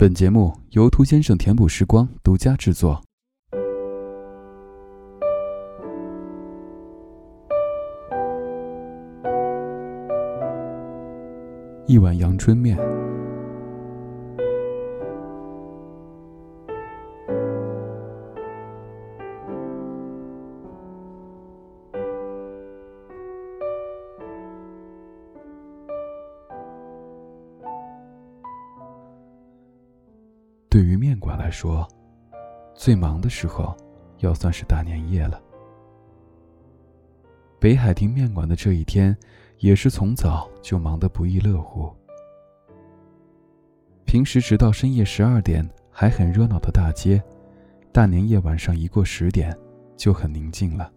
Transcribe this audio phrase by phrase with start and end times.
[0.00, 3.02] 本节目由涂先生填补时光独家制作。
[11.88, 12.97] 一碗阳春面。
[31.50, 31.86] 说，
[32.74, 33.76] 最忙的时候，
[34.18, 35.40] 要算是大年夜了。
[37.58, 39.16] 北海亭面馆的这一天，
[39.58, 41.92] 也是从早就忙得不亦乐乎。
[44.04, 47.22] 平时直到深夜十二点还很热闹的大街，
[47.92, 49.56] 大年夜晚上一过十点，
[49.96, 50.90] 就很宁静了。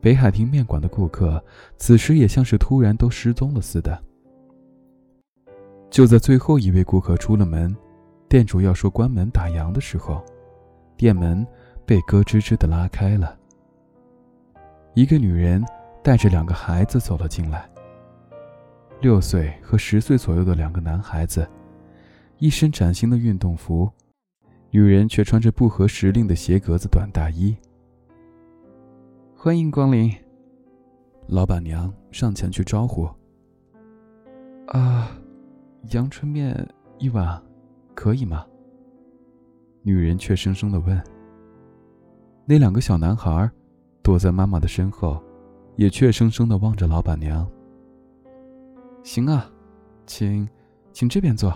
[0.00, 1.42] 北海亭面馆的顾客，
[1.76, 4.02] 此时也像是突然都失踪了似的。
[5.88, 7.74] 就在最后一位顾客出了门，
[8.34, 10.20] 店主要说关门打烊的时候，
[10.96, 11.46] 店门
[11.86, 13.38] 被咯吱吱的拉开了。
[14.94, 15.64] 一个女人
[16.02, 17.70] 带着两个孩子走了进来。
[19.00, 21.48] 六岁和十岁左右的两个男孩子，
[22.38, 23.88] 一身崭新的运动服，
[24.72, 27.56] 女人却穿着不合时令的鞋格子短大衣。
[29.36, 30.12] 欢迎光临。
[31.28, 33.08] 老板娘上前去招呼。
[34.66, 35.16] 啊。
[35.90, 36.68] 阳春面
[36.98, 37.40] 一碗，
[37.94, 38.44] 可以吗？
[39.82, 41.02] 女人却生生的问。
[42.44, 43.50] 那两个小男孩
[44.02, 45.22] 躲在妈妈的身后，
[45.76, 47.48] 也怯生生的望着老板娘。
[49.02, 49.50] 行啊，
[50.06, 50.46] 请，
[50.92, 51.54] 请这边坐。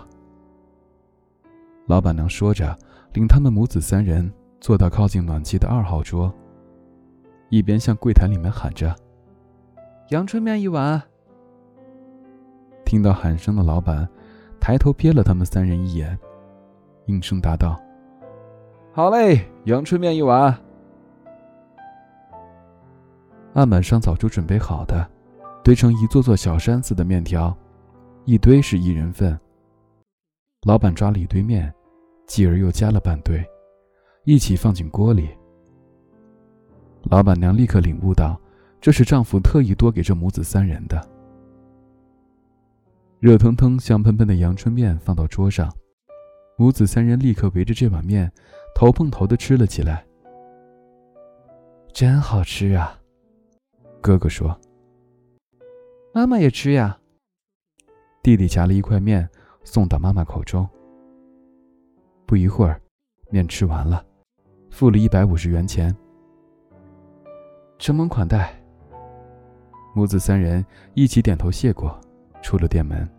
[1.85, 2.77] 老板娘说着，
[3.13, 6.33] 领他们母子三人坐到靠近暖气的二号桌，
[7.49, 8.95] 一边向柜台里面喊着
[10.09, 11.01] ：“阳春面一碗。”
[12.85, 14.07] 听到喊声的老板。
[14.61, 16.19] 抬头瞥了他们三人一眼，
[17.09, 17.81] 应声答道
[18.93, 20.55] ：“好嘞，阳春面一碗。”
[23.55, 25.09] 案板上早就准备好的，
[25.63, 27.57] 堆成一座座小山似的面条，
[28.25, 29.37] 一堆是一人份。
[30.67, 31.73] 老板抓了一堆面，
[32.27, 33.43] 继而又加了半堆，
[34.23, 35.29] 一起放进锅里。
[37.09, 38.39] 老板娘立刻领悟到，
[38.79, 41.01] 这是丈夫特意多给这母子三人的。
[43.19, 45.73] 热腾腾、香喷喷的阳春面放到桌上，
[46.59, 48.29] 母子三人立刻围着这碗面，
[48.75, 50.05] 头碰头的吃了起来。
[51.93, 52.99] 真好吃啊！
[54.01, 54.59] 哥哥说。
[56.13, 56.99] 妈妈也吃呀。
[58.21, 59.29] 弟弟夹了一块面
[59.63, 60.67] 送到妈妈口中。
[62.25, 62.81] 不一会儿，
[63.29, 64.05] 面吃完了，
[64.69, 65.95] 付了一百五十元钱。
[67.77, 68.53] 承蒙款待。
[69.95, 71.97] 母子三人一起点头谢过。
[72.41, 73.09] 出了店门，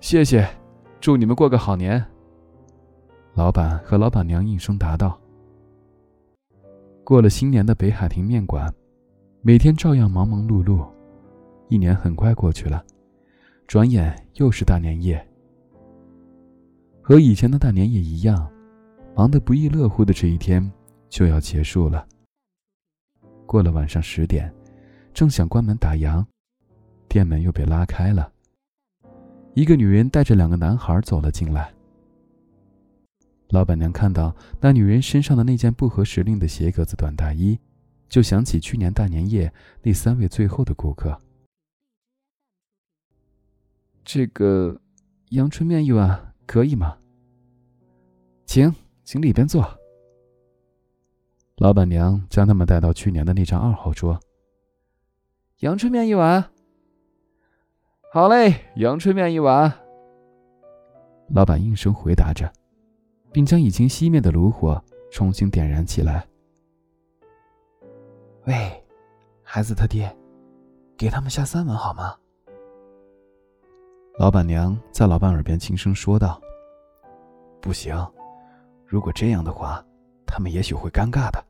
[0.00, 0.44] 谢谢，
[1.00, 2.04] 祝你们过个好年。
[3.34, 5.18] 老板和老板娘应声答道。
[7.04, 8.72] 过了新年的北海亭面馆，
[9.42, 10.84] 每天照样忙忙碌碌，
[11.68, 12.84] 一年很快过去了，
[13.66, 15.24] 转眼又是大年夜。
[17.02, 18.50] 和以前的大年夜一样，
[19.14, 20.68] 忙得不亦乐乎的这一天
[21.08, 22.04] 就要结束了。
[23.44, 24.52] 过了晚上十点，
[25.14, 26.24] 正想关门打烊。
[27.08, 28.32] 店门又被拉开了，
[29.56, 31.72] 一个女人带着两个男孩走了进来。
[33.48, 37.58] 老板娘看到那女人身上的那件不合时令的鞋格子短大衣，
[38.06, 39.50] 就想起去年大年夜
[39.82, 41.18] 那三位最后的顾客。
[44.04, 44.78] 这个
[45.30, 46.98] 阳春面一碗可以吗？
[48.44, 48.70] 请，
[49.04, 49.66] 请里边坐。
[51.56, 54.20] 老板娘将他们带到去年的那张二号桌。
[55.60, 56.52] 阳春面一碗。
[58.16, 59.70] 好嘞，阳春面一碗。
[61.28, 62.50] 老板应声回答着，
[63.30, 64.82] 并将已经熄灭的炉火
[65.12, 66.26] 重新点燃起来。
[68.46, 68.54] 喂，
[69.42, 70.10] 孩子他爹，
[70.96, 72.16] 给他们下三碗好吗？
[74.18, 76.40] 老板娘在老板耳边轻声说道
[77.60, 77.94] ：“不行，
[78.86, 79.84] 如果这样的话，
[80.24, 81.44] 他们也许会尴尬的。”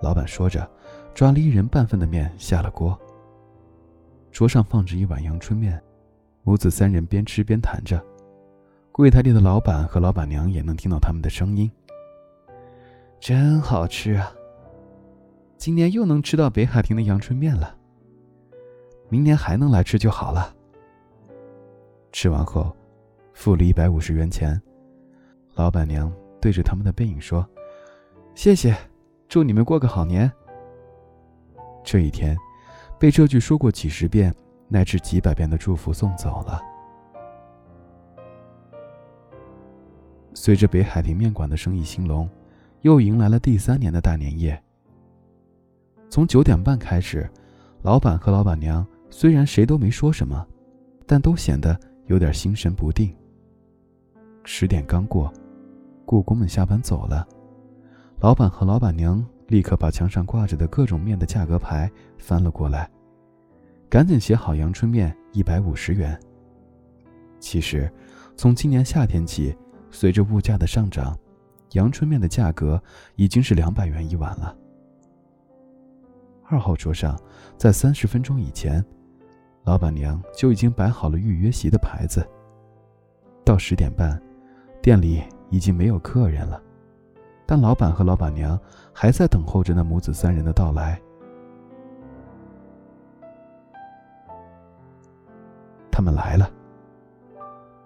[0.00, 0.70] 老板说着，
[1.14, 2.96] 抓了一人半份的面下了锅。
[4.30, 5.82] 桌上放着一碗阳春面，
[6.42, 8.02] 母子三人边吃边谈着。
[8.92, 11.70] 柜台里的老板和老板娘也能听到他们的声音。
[13.18, 14.32] 真好吃啊！
[15.56, 17.76] 今年又能吃到北海亭的阳春面了。
[19.08, 20.54] 明年还能来吃就好了。
[22.12, 22.74] 吃完后，
[23.32, 24.60] 付了一百五十元钱，
[25.54, 27.46] 老板娘对着他们的背影说
[28.34, 28.76] ：“谢谢，
[29.28, 30.30] 祝你们过个好年。”
[31.84, 32.36] 这一天。
[33.00, 34.32] 被这句说过几十遍
[34.68, 36.60] 乃至几百遍的祝福送走了。
[40.34, 42.28] 随着北海亭面馆的生意兴隆，
[42.82, 44.62] 又迎来了第三年的大年夜。
[46.10, 47.26] 从九点半开始，
[47.80, 50.46] 老板和老板娘虽然谁都没说什么，
[51.06, 53.16] 但都显得有点心神不定。
[54.44, 55.32] 十点刚过，
[56.04, 57.26] 故宫们下班走了，
[58.20, 62.88] 老板和老板娘立刻把墙上挂着的各种面的价格牌翻了过来，
[63.88, 66.16] 赶紧写好阳春面一百五十元。
[67.40, 67.92] 其实，
[68.36, 69.52] 从今年夏天起，
[69.90, 71.18] 随着物价的上涨，
[71.72, 72.80] 阳春面的价格
[73.16, 74.56] 已经是两百元一碗了。
[76.46, 77.20] 二号桌上，
[77.56, 78.84] 在三十分钟以前，
[79.64, 82.24] 老板娘就已经摆好了预约席的牌子。
[83.44, 84.16] 到十点半，
[84.80, 85.20] 店里
[85.50, 86.62] 已经没有客人了，
[87.50, 88.56] 但老板和老板娘
[88.92, 91.02] 还在等候着那母子三人的到来。
[95.90, 96.48] 他们来了。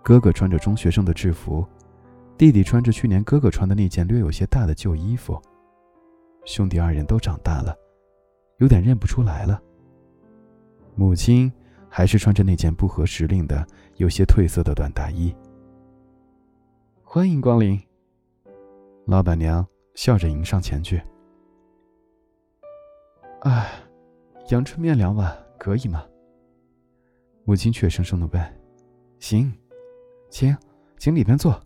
[0.03, 1.67] 哥哥穿着中学生的制服，
[2.37, 5.41] 弟弟穿着去年哥哥穿的那件略有些大的旧衣服。
[6.45, 7.75] 兄弟二人都长大了，
[8.59, 9.59] 有点认不出来了。
[10.95, 11.51] 母亲
[11.89, 13.67] 还是穿着那件不合时令的、
[13.97, 15.35] 有些褪色的短大衣。
[17.03, 17.81] 欢迎光临。
[19.07, 21.03] 老板娘笑着迎上前去。
[23.41, 23.71] 哎，
[24.49, 26.05] 阳春面两碗可以吗？
[27.45, 28.43] 母亲怯生生的问
[29.21, 29.53] ：“行。”
[30.31, 30.57] 请，
[30.99, 31.61] 请里边坐。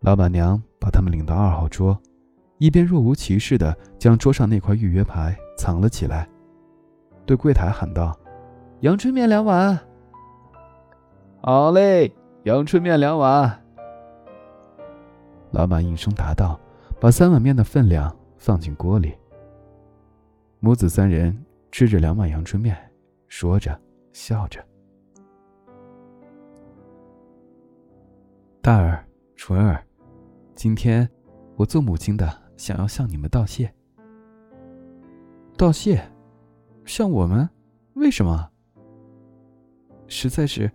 [0.00, 2.00] 老板娘把他们领到二号桌，
[2.58, 6.28] 一边若无其事的将桌上那块预约牌藏了起来，
[7.26, 8.16] 对柜台喊道
[8.80, 9.76] ：“阳春面两碗。
[11.42, 12.14] ”“好嘞，
[12.44, 13.60] 阳春面两碗。”
[15.54, 16.60] 老板应声答道，
[17.00, 19.14] 把三碗面的分量放进锅里。
[20.58, 21.32] 母子三人
[21.70, 22.76] 吃着两碗阳春面，
[23.28, 23.80] 说着
[24.12, 24.60] 笑着。
[28.60, 29.06] 大儿，
[29.36, 29.80] 纯儿，
[30.56, 31.08] 今天
[31.54, 33.72] 我做母亲的想要向你们道谢。
[35.56, 36.04] 道谢，
[36.84, 37.48] 向我们？
[37.92, 38.50] 为什么？
[40.08, 40.68] 实在是，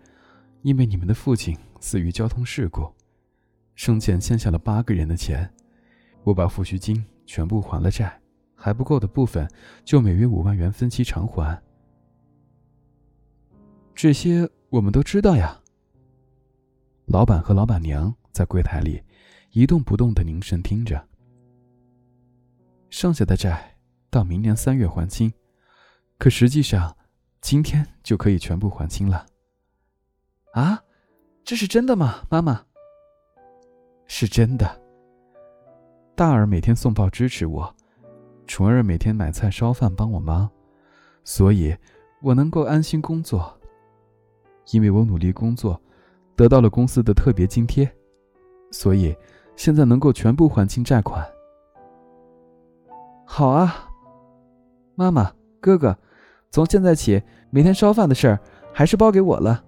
[0.62, 2.90] 因为你们的父亲死于交通事故，
[3.80, 5.50] 生前欠下了八个人的钱，
[6.26, 8.22] 我把抚恤金全部还了债，
[8.54, 9.50] 还不够的部分
[9.86, 11.58] 就每月五万元分期偿还。
[13.96, 15.58] 这些我们都知道呀。
[17.06, 19.02] 老板和老板娘在柜台里
[19.52, 21.02] 一动不动的凝神听着。
[22.90, 23.78] 剩下的债
[24.10, 25.32] 到明年三月还清，
[26.18, 26.98] 可实际上
[27.40, 29.26] 今天就可以全部还清了。
[30.52, 30.84] 啊，
[31.46, 32.66] 这是真的吗，妈妈？
[34.10, 34.70] 是真的。
[36.14, 37.74] 大儿每天送报支持我，
[38.46, 40.50] 纯儿每天买菜烧饭帮我忙，
[41.24, 41.74] 所以
[42.22, 43.58] 我能够安心工作。
[44.74, 45.82] 因为我努力工作。
[46.36, 47.94] 得到了公司的特别津贴，
[48.72, 49.14] 所以
[49.58, 51.22] 现在能够全部还清债款。
[53.26, 53.90] 好啊，
[54.96, 55.98] 妈妈、哥哥，
[56.50, 58.40] 从现在起，每天烧饭的事儿
[58.72, 59.62] 还是包给我了。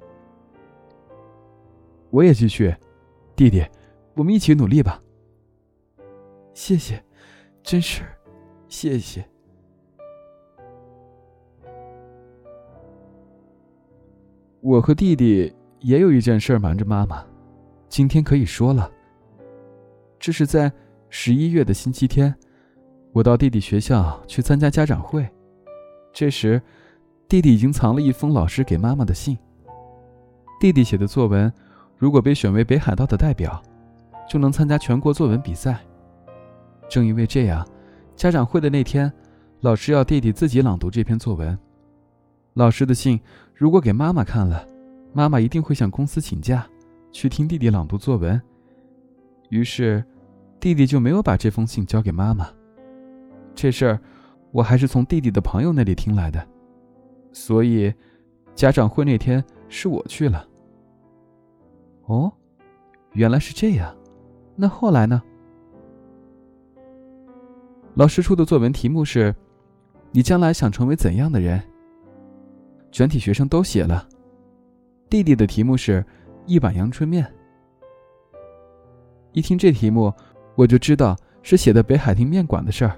[2.09, 2.73] 我也继续，
[3.35, 3.65] 弟弟，
[4.15, 5.01] 我们一起努力吧。
[6.53, 7.03] 谢谢，
[7.63, 8.03] 真是，
[8.67, 9.25] 谢谢。
[14.61, 15.53] 我和弟弟。
[15.83, 17.25] 也有一件事瞒着妈妈，
[17.89, 18.87] 今天可以说了。
[20.19, 20.71] 这是在
[21.09, 22.31] 十一月的星期天，
[23.11, 25.27] 我到弟弟学校去参加家长会，
[26.13, 26.61] 这时，
[27.27, 29.35] 弟弟已经藏了一封老师给妈妈的信。
[30.59, 31.51] 弟弟写的作文，
[31.97, 33.59] 如果被选为北海道的代表，
[34.31, 35.77] 就能参加全国作文比赛。
[36.87, 37.67] 正因为这样，
[38.15, 39.11] 家长会的那天，
[39.59, 41.59] 老师要弟弟自己朗读这篇作文。
[42.53, 43.19] 老师的信
[43.53, 44.65] 如果给妈妈看了。
[45.11, 46.65] 妈妈一定会向公司请假，
[47.11, 48.41] 去听弟弟朗读作文。
[49.49, 50.01] 于是，
[50.61, 52.47] 弟弟就没有把这封信交给妈妈。
[53.53, 53.99] 这事儿，
[54.53, 56.47] 我还是从弟弟的朋友那里听来的，
[57.33, 57.93] 所以，
[58.55, 60.47] 家长会那天是我去了。
[62.05, 62.31] 哦，
[63.11, 63.93] 原来是这样。
[64.61, 65.19] 那后来呢？
[67.95, 69.33] 老师出的作文题目是
[70.13, 71.59] ：“你将来想成为怎样的人？”
[72.93, 74.07] 全体学生都写了。
[75.09, 76.05] 弟弟的题目是
[76.45, 77.25] 一碗阳春面。
[79.31, 80.13] 一听这题目，
[80.53, 82.95] 我就知道是写的北海亭面馆的事儿。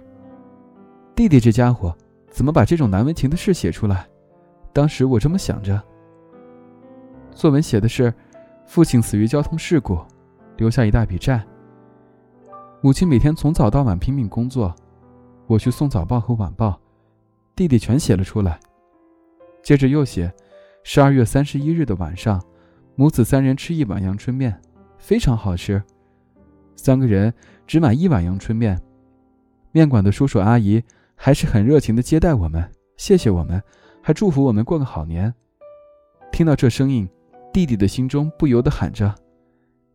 [1.16, 1.96] 弟弟这家伙
[2.30, 4.06] 怎么把这种难为情的事写出来？
[4.74, 5.82] 当时我这么想着。
[7.32, 8.14] 作文写的是
[8.66, 9.98] 父亲死于交通事故，
[10.58, 11.42] 留下一大笔债。
[12.84, 14.76] 母亲每天从早到晚拼命工作，
[15.48, 16.78] 我去送早报和晚报，
[17.56, 18.60] 弟弟全写了出来。
[19.64, 20.30] 接着又写。
[20.84, 22.44] 十二月三十一日的晚上，
[22.96, 24.62] 母子三人吃一碗阳春面，
[24.98, 25.82] 非常好吃。
[26.76, 27.34] 三个人
[27.66, 28.78] 只买一碗阳春面，
[29.72, 30.84] 面馆的叔叔阿姨
[31.16, 33.64] 还是很热情的接待我们，谢谢我们，
[34.02, 35.34] 还祝福我们过个好年。
[36.34, 37.08] 听到这声音，
[37.54, 39.16] 弟弟的心中不由得喊着：“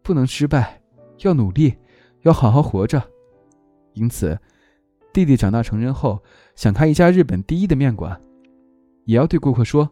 [0.02, 0.80] 不能失败，
[1.18, 1.76] 要努力，
[2.22, 3.02] 要好好活着。”
[3.94, 4.38] 因此，
[5.12, 6.22] 弟弟长大成人后
[6.54, 8.20] 想开一家日本第一的面馆，
[9.04, 9.90] 也要对顾客说：“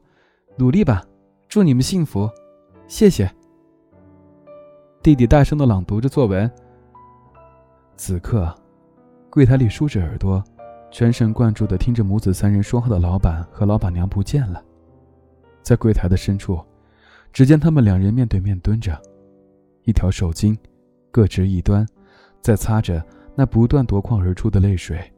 [0.56, 1.04] 努力吧，
[1.48, 2.30] 祝你们幸福，
[2.86, 3.30] 谢谢。”
[5.02, 6.50] 弟弟大声的朗读着作文。
[7.96, 8.54] 此刻，
[9.30, 10.42] 柜台里竖着耳朵，
[10.90, 14.62] 全神贯注的听着母子三人说话的老板和老板娘不见了。
[15.62, 16.60] 在柜台的深处，
[17.32, 19.00] 只见他们两人面对面蹲着，
[19.84, 20.56] 一条手巾
[21.10, 21.86] 各执一端，
[22.40, 25.12] 在擦着那不断夺眶而出的泪水。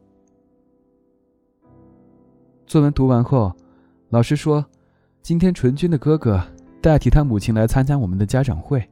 [2.65, 3.55] 作文读完后，
[4.09, 4.65] 老师说
[5.21, 6.41] ：“今天纯君的哥哥
[6.81, 8.87] 代替他母亲来参加我们的家长会，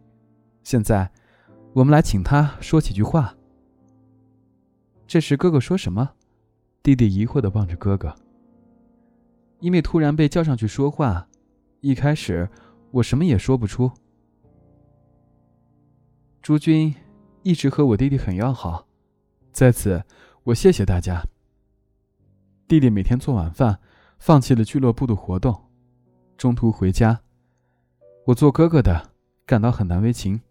[0.63, 1.09] 现在，
[1.73, 3.35] 我们来请他说几句话。”
[5.05, 6.09] 这时，哥哥说什么？
[6.81, 8.15] 弟弟疑惑的望着哥哥。
[9.59, 11.27] 因为突然被叫上去说话，
[11.81, 12.49] 一开始
[12.91, 13.91] 我什么也说不出。
[16.41, 16.93] 朱军
[17.47, 18.85] 一直和我弟弟很要好，
[19.53, 20.03] 在此
[20.43, 21.23] 我谢谢大家。
[22.67, 23.79] 弟弟每天做晚饭，
[24.19, 25.57] 放弃了俱乐部的活动，
[26.37, 27.21] 中途回家。
[28.25, 29.11] 我做哥哥的
[29.45, 30.41] 感到很难为情。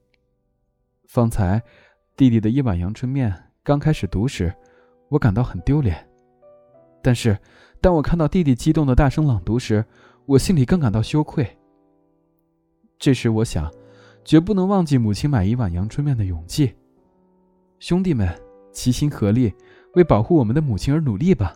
[1.04, 1.62] 方才
[2.16, 3.50] 弟弟的一碗阳春面。
[3.62, 4.50] 刚开始读时，
[5.10, 6.08] 我感到很丢脸，
[7.02, 7.38] 但是
[7.78, 9.84] 当我看到弟弟激动的大声朗读时，
[10.24, 11.58] 我心里更感到羞愧。
[12.98, 13.70] 这时我想，
[14.24, 16.74] 绝不能忘记母亲买一碗阳春面的勇气。
[17.78, 18.28] 兄弟们，
[18.72, 19.54] 齐心合力，
[19.94, 21.54] 为保护我们的母亲而努力吧！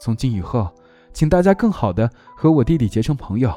[0.00, 0.72] 从今以后，
[1.12, 3.52] 请大家更好的和我弟弟结成朋友。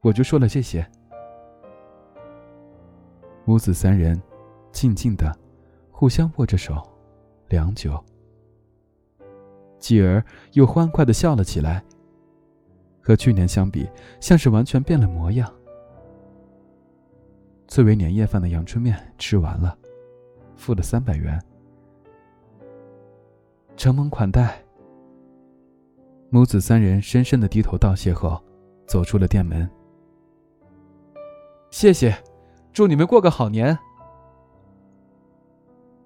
[0.00, 0.86] 我就说了这些。
[3.44, 4.20] 母子三人，
[4.70, 5.36] 静静的。
[5.90, 6.82] 互相握着手，
[7.48, 8.02] 良久。
[9.78, 11.84] 继而又欢快的笑了起来。
[13.00, 13.88] 和去年相比，
[14.20, 15.52] 像是完全变了模样。
[17.66, 19.76] 最为年夜饭的阳春面吃完了，
[20.62, 21.42] 付了三百元。
[23.76, 24.62] 承蒙款待。
[26.30, 28.40] 母子三人深深的低头道谢后，
[28.86, 29.68] 走出了店门。
[31.72, 32.16] 谢谢，
[32.72, 33.76] 祝你们过个好年。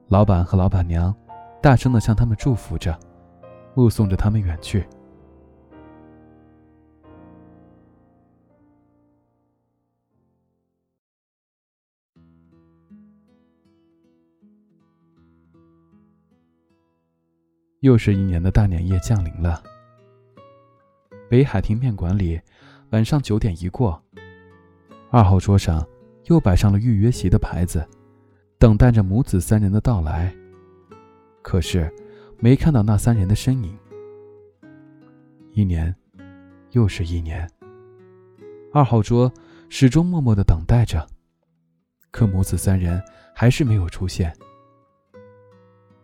[0.09, 1.15] 老板和老板娘
[1.61, 2.99] 大声的向他们祝福着，
[3.75, 4.89] 目送着他们远去。
[17.87, 19.63] 又是一年的大年夜降临了。
[21.31, 22.41] 北海亭面馆里，
[22.91, 24.03] 晚上九点一过，
[25.09, 25.87] 二号桌上
[26.25, 27.89] 又摆上了预约席的牌子。
[28.59, 30.35] 等待着母子三人的到来，
[31.43, 31.93] 可是
[32.39, 33.79] 没看到那三人的身影。
[35.53, 35.95] 一年，
[36.73, 37.49] 又是一年。
[38.73, 39.33] 二号桌
[39.69, 41.07] 始终默默的等待着，
[42.11, 43.01] 可母子三人
[43.33, 44.35] 还是没有出现。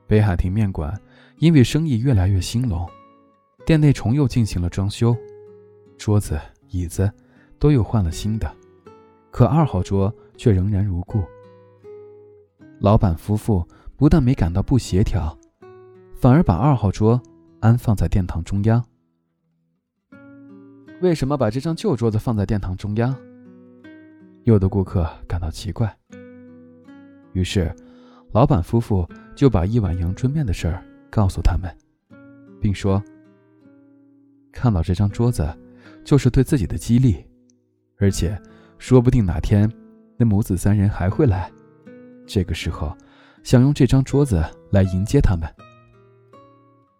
[0.06, 0.94] 北海亭面馆
[1.42, 2.88] 因为生意越来越兴隆，
[3.66, 5.12] 店内重又进行了装修，
[5.98, 7.12] 桌子、椅子
[7.58, 8.48] 都又换了新的，
[9.32, 11.20] 可二号桌却仍然如故。
[12.78, 15.36] 老板夫妇不但没感到不协调，
[16.14, 17.20] 反而把二号桌
[17.58, 18.80] 安放在殿堂中央。
[21.00, 23.12] 为什么把这张旧桌子放在殿堂中央？
[24.44, 25.92] 有的顾客感到奇怪。
[27.32, 27.74] 于是，
[28.30, 31.70] 老板夫妇就把一碗阳春面的事儿告诉他们，
[32.58, 33.02] 并说
[34.50, 35.46] ：“看到这张桌子，
[36.02, 37.22] 就是对自己的激励，
[37.98, 38.40] 而且，
[38.78, 39.70] 说不定哪天
[40.16, 41.52] 那母子三人还会来。”
[42.26, 42.96] 这个时候，
[43.42, 45.46] 想用这张桌子来迎接他们。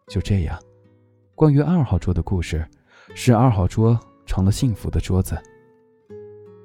[0.09, 0.61] 就这样，
[1.35, 2.69] 关于二号桌的故事，
[3.14, 5.40] 使二号桌成了幸福的桌子。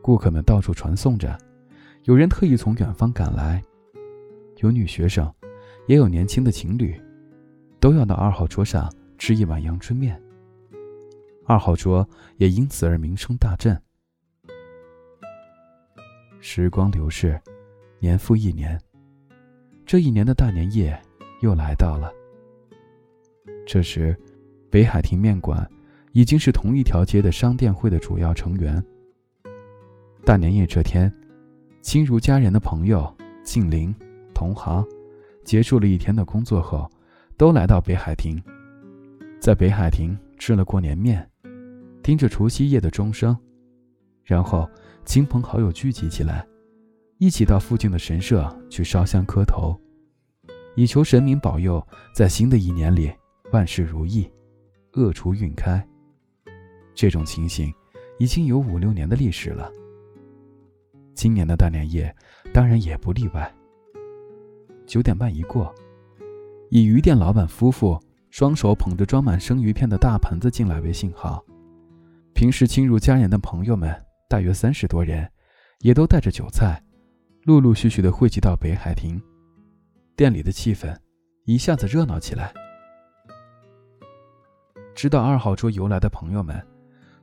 [0.02, 1.38] 顾客们到处传颂着，
[2.04, 3.64] 有人特意从远方赶来，
[4.58, 5.34] 有女学生，
[5.88, 7.00] 也有年轻的情侣，
[7.80, 10.22] 都要到二号桌上吃一碗阳春面。
[11.46, 12.08] 二号桌
[12.38, 13.80] 也因此而名声大振。
[16.40, 17.40] 时光流逝。
[18.00, 18.80] 年复一年，
[19.84, 20.96] 这一年的大年夜
[21.42, 22.14] 又来到了。
[23.66, 24.16] 这时，
[24.70, 25.68] 北海亭面馆
[26.12, 28.80] 已经是同一条街的商店会的主要成员。
[30.24, 31.12] 大年夜这天，
[31.82, 33.12] 亲如家人的朋友、
[33.44, 33.92] 近邻、
[34.32, 34.86] 同行，
[35.44, 36.88] 结束了一天的工作后，
[37.38, 38.42] 都来到北海亭，
[39.40, 41.30] 在北海亭吃了过年面，
[42.02, 43.38] 听着除夕夜的钟声，
[44.24, 44.68] 然后
[45.06, 46.44] 亲朋好友聚集起来。
[47.20, 49.80] 一起到附近的神社去烧香磕头，
[50.76, 53.12] 以求神明保佑，在新的一年里
[53.52, 54.28] 万事如意，
[54.94, 55.88] 恶除运开。
[56.96, 57.72] 这种情形
[58.18, 59.72] 已经有五六年的历史了。
[61.14, 62.16] 今年的大年夜
[62.52, 63.52] 当然也不例外。
[64.88, 65.74] 九点半一过，
[66.70, 71.44] 以鱼店老板夫妇双手捧着装满生鱼片的大盆子进来为信号。
[72.34, 73.96] 平时亲如家人的朋友们，
[74.28, 75.30] 大约三十多人，
[75.80, 76.84] 也都带着酒菜，
[77.44, 79.22] 陆陆续续的汇集到北海亭。
[80.16, 80.96] 店里的气氛
[81.46, 82.54] 一下子热闹起来。
[84.94, 86.62] 知道二号桌由来的朋友们，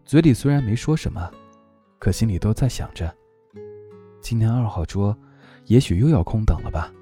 [0.05, 1.31] 嘴里虽然没说什么，
[1.99, 3.15] 可心里都在想着：
[4.21, 5.17] 今年二号桌
[5.67, 6.93] 也许又要空等了吧。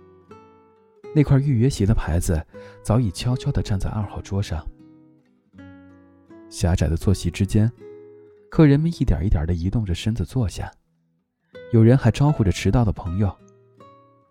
[1.15, 2.45] 那块预约席的牌子
[2.83, 4.67] 早已悄悄地站在二号桌上。
[6.49, 7.71] 狭窄的坐席之间，
[8.51, 10.71] 客人们一点一点地移动着身子坐下，
[11.73, 13.35] 有人还招呼着迟到的朋友，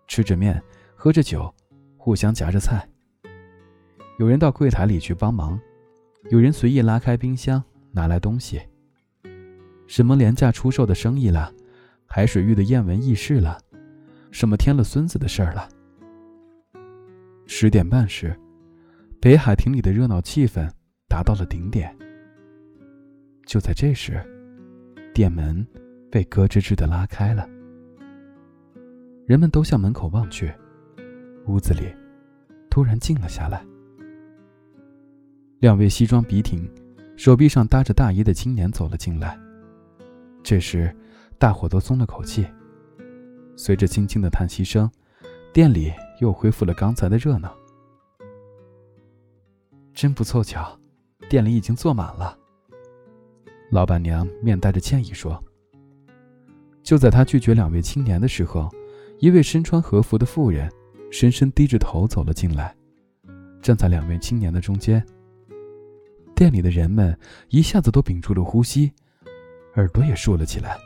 [0.08, 0.62] 吃着面，
[0.96, 1.54] 喝着酒，
[1.98, 2.88] 互相夹着菜。
[4.20, 5.60] 有人到柜台里去帮忙，
[6.30, 8.62] 有人随意拉开冰箱拿来东西。
[9.88, 11.52] 什么廉价出售的生意了，
[12.06, 13.60] 海水浴的艳闻轶事了，
[14.32, 15.68] 什么添了孙子的事儿了。
[17.54, 18.34] 十点半时，
[19.20, 20.68] 北海亭里的热闹气氛
[21.10, 21.94] 达到了顶点。
[23.46, 24.24] 就在这时，
[25.14, 25.68] 店门
[26.10, 27.46] 被咯吱吱的拉开了，
[29.28, 30.50] 人们都向门口望去，
[31.46, 31.94] 屋子里
[32.70, 33.62] 突然静了下来。
[35.60, 36.66] 两位西装笔挺、
[37.18, 39.38] 手臂上搭着大衣的青年走了进来。
[40.42, 40.90] 这时，
[41.38, 42.48] 大伙都松了口气。
[43.58, 44.90] 随着轻轻的叹息声，
[45.52, 45.92] 店里。
[46.22, 47.52] 又恢复了刚才的热闹。
[49.94, 50.80] 真不凑巧，
[51.28, 52.38] 店里已经坐满了。
[53.72, 55.44] 老板娘面带着歉意说
[56.84, 58.70] ：“就在她拒绝两位青年的时候，
[59.20, 60.72] 一位身穿和服的妇人
[61.12, 62.76] 深深低着头走了进来，
[63.62, 65.04] 站在两位青年的中间。
[66.36, 67.18] 店里的人们
[67.50, 68.92] 一下子都屏住了呼吸，
[69.76, 70.78] 耳朵也竖了起来。”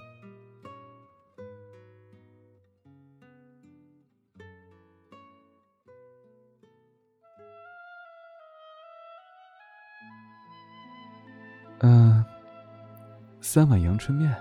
[13.55, 14.35] 三碗阳春面，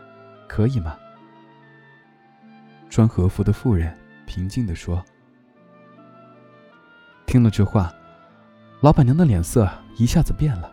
[0.48, 0.98] 可以吗？
[2.90, 3.96] 穿和服的妇人
[4.26, 5.00] 平静地说。
[7.24, 7.94] 听了这话，
[8.80, 10.68] 老板娘的脸色一下子变了。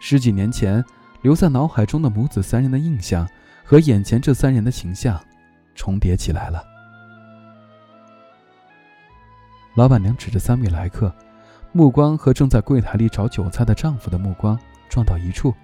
[0.00, 0.84] 十几年前
[1.22, 3.24] 留在脑海中的母子三人的印象
[3.64, 5.16] 和眼前这三人的形象
[5.76, 6.64] 重叠起来了。
[9.76, 11.14] 老板娘指着三位来客，
[11.70, 14.58] 目光和正在柜台里找韭菜的丈夫的目光。
[14.88, 15.54] 撞到一处。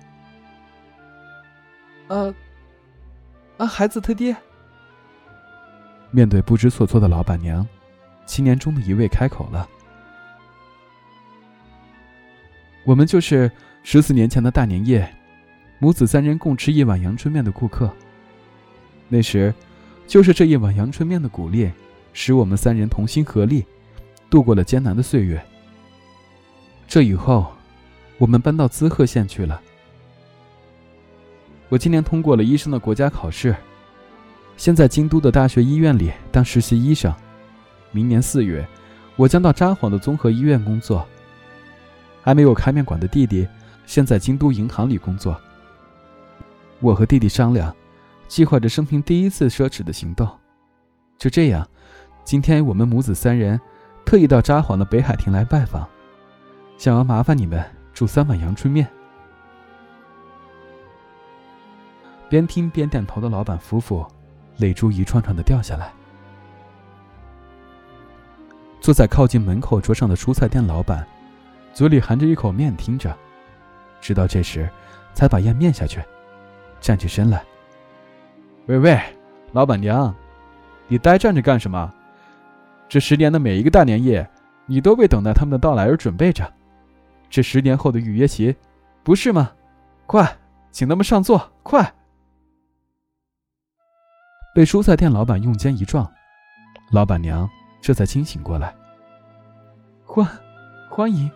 [2.08, 2.34] 啊，
[3.58, 4.36] 啊，孩子他爹。
[6.10, 7.66] 面对不知所措的老板娘，
[8.24, 9.68] 青年中的一位开口了
[12.86, 13.50] ：“我们就是
[13.82, 15.12] 十四年前的大年夜，
[15.78, 17.92] 母子三人共吃一碗阳春面的顾客。
[19.08, 19.52] 那时，
[20.06, 21.70] 就是这一碗阳春面的鼓励，
[22.12, 23.64] 使我们三人同心合力，
[24.30, 25.44] 度过了艰难的岁月。
[26.86, 27.52] 这以后。”
[28.18, 29.60] 我们搬到滋贺县去了。
[31.68, 33.54] 我今年通过了医生的国家考试，
[34.56, 37.12] 现在京都的大学医院里当实习医生。
[37.90, 38.66] 明年四月，
[39.16, 41.06] 我将到札幌的综合医院工作。
[42.22, 43.46] 还没有开面馆的弟弟，
[43.86, 45.40] 现在京都银行里工作。
[46.80, 47.74] 我和弟弟商量，
[48.28, 50.28] 计划着生平第一次奢侈的行动。
[51.18, 51.66] 就这样，
[52.24, 53.60] 今天我们母子三人
[54.04, 55.86] 特意到札幌的北海亭来拜访，
[56.78, 57.64] 想要麻烦你们。
[57.94, 58.86] 煮三碗阳春面。
[62.28, 64.06] 边听边点头的老板夫妇，
[64.58, 65.92] 泪珠一串串的掉下来。
[68.80, 71.06] 坐在靠近门口桌上的蔬菜店老板，
[71.72, 73.16] 嘴里含着一口面听着，
[74.00, 74.68] 直到这时，
[75.14, 76.00] 才把烟灭下去，
[76.80, 77.44] 站起身来。
[78.66, 79.00] 喂喂，
[79.52, 80.14] 老板娘，
[80.88, 81.92] 你呆站着干什么？
[82.88, 84.28] 这十年的每一个大年夜，
[84.66, 86.52] 你都为等待他们的到来而准备着。
[87.30, 88.54] 这十年后的预约席，
[89.02, 89.52] 不是吗？
[90.06, 90.36] 快，
[90.70, 91.50] 请他们上座！
[91.64, 91.92] 快！
[94.56, 96.10] 被蔬菜店老板用肩一撞，
[96.90, 97.46] 老板娘
[97.82, 98.74] 这才清醒过来。
[100.02, 100.26] 欢，
[100.88, 101.30] 欢迎，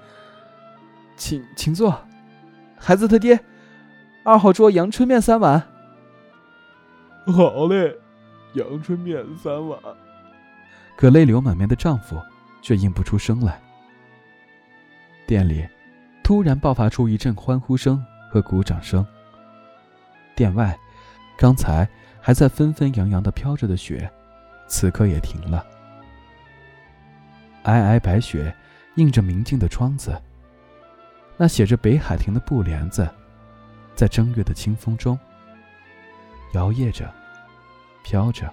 [1.18, 1.94] 请请坐。
[2.78, 3.38] 孩子他爹，
[4.24, 5.62] 二号桌阳春面三碗。
[7.26, 7.94] 好嘞，
[8.54, 9.78] 阳春面三碗。
[10.96, 12.18] 可泪流满面的丈夫
[12.62, 13.60] 却应不出声来。
[15.26, 15.68] 店里。
[16.22, 19.04] 突然爆发出一阵欢呼声和鼓掌声。
[20.34, 20.78] 店外，
[21.36, 21.86] 刚才
[22.20, 24.10] 还在纷纷扬扬的飘着的雪，
[24.66, 25.66] 此刻也停了。
[27.64, 28.54] 皑皑白雪
[28.96, 30.20] 映着明净的窗子，
[31.36, 33.08] 那写着北海亭的布帘子，
[33.94, 35.18] 在正月的清风中
[36.54, 37.12] 摇曳着，
[38.02, 38.52] 飘着。